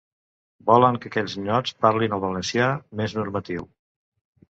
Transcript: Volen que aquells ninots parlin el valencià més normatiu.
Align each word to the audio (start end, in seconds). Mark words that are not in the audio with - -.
Volen 0.69 0.97
que 1.03 1.11
aquells 1.11 1.35
ninots 1.43 1.77
parlin 1.89 2.19
el 2.19 2.25
valencià 2.27 2.73
més 3.03 3.19
normatiu. 3.23 3.73